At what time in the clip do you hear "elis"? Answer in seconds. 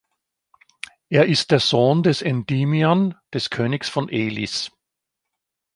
4.09-4.71